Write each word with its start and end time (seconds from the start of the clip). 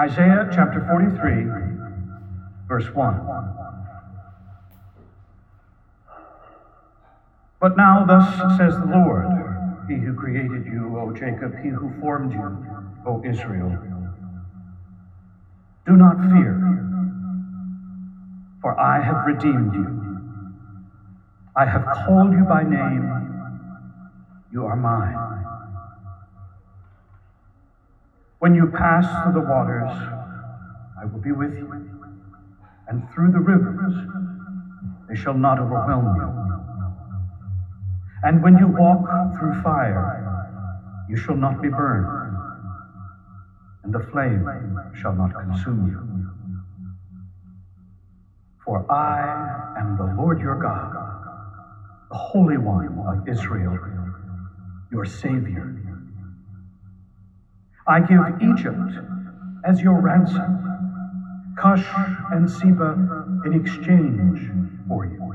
Isaiah 0.00 0.46
chapter 0.52 0.80
43, 0.80 1.46
verse 2.68 2.94
1. 2.94 3.20
But 7.60 7.76
now, 7.76 8.04
thus 8.04 8.24
says 8.56 8.76
the 8.78 8.84
Lord, 8.86 9.26
He 9.88 9.98
who 9.98 10.14
created 10.14 10.66
you, 10.66 10.98
O 10.98 11.12
Jacob, 11.12 11.54
He 11.62 11.68
who 11.68 11.90
formed 12.00 12.32
you, 12.32 12.58
O 13.06 13.22
Israel. 13.24 13.76
Do 15.86 15.96
not 15.96 16.20
fear, 16.30 16.82
for 18.60 18.78
I 18.80 19.00
have 19.00 19.26
redeemed 19.26 19.74
you. 19.74 20.16
I 21.56 21.66
have 21.66 21.84
called 21.86 22.34
you 22.34 22.44
by 22.44 22.64
name. 22.64 23.32
You 24.52 24.66
are 24.66 24.76
mine. 24.76 25.36
When 28.46 28.54
you 28.54 28.68
pass 28.68 29.04
through 29.24 29.32
the 29.32 29.40
waters, 29.40 29.90
I 31.02 31.04
will 31.04 31.18
be 31.18 31.32
with 31.32 31.52
you, 31.56 31.98
and 32.86 33.02
through 33.12 33.30
the 33.32 33.40
rivers, 33.40 33.92
they 35.08 35.16
shall 35.16 35.34
not 35.34 35.58
overwhelm 35.58 36.14
you. 36.14 36.62
And 38.22 38.40
when 38.40 38.56
you 38.56 38.68
walk 38.68 39.00
through 39.36 39.52
fire, 39.64 40.36
you 41.08 41.16
shall 41.16 41.34
not 41.34 41.60
be 41.60 41.68
burned, 41.68 42.06
and 43.82 43.92
the 43.92 43.98
flame 43.98 44.46
shall 44.94 45.12
not 45.12 45.32
consume 45.34 45.88
you. 45.88 46.30
For 48.64 48.84
I 48.88 49.74
am 49.76 49.96
the 49.96 50.04
Lord 50.04 50.38
your 50.38 50.54
God, 50.54 51.16
the 52.10 52.16
Holy 52.16 52.58
One 52.58 52.96
of 53.08 53.26
Israel, 53.28 53.76
your 54.92 55.04
Savior. 55.04 55.95
I 57.88 58.00
give 58.00 58.22
Egypt 58.40 58.92
as 59.64 59.82
your 59.82 60.00
ransom, 60.00 60.78
Cush 61.56 61.88
and 62.32 62.50
Seba 62.50 62.98
in 63.44 63.54
exchange 63.54 64.40
for 64.88 65.04
you. 65.06 65.34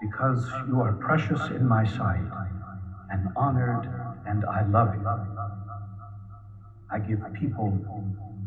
Because 0.00 0.48
you 0.66 0.80
are 0.80 0.92
precious 0.92 1.50
in 1.50 1.66
my 1.66 1.84
sight 1.84 2.28
and 3.10 3.28
honored, 3.36 3.86
and 4.26 4.44
I 4.46 4.62
love 4.62 4.94
you. 4.94 5.08
I 6.90 6.98
give 7.00 7.20
people 7.34 7.80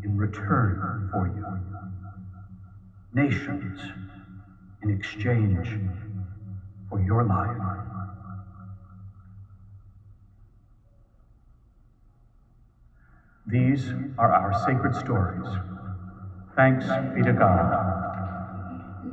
in 0.04 0.16
return 0.16 1.08
for 1.12 1.28
you, 1.28 1.44
nations 3.12 3.78
in 4.82 4.90
exchange 4.90 5.78
for 6.88 7.00
your 7.00 7.24
life. 7.24 7.87
These 13.48 13.86
are 14.18 14.32
our 14.32 14.52
sacred 14.66 14.94
stories. 14.94 15.46
Thanks 16.56 16.86
be 17.14 17.22
to 17.22 17.32
God. 17.32 18.07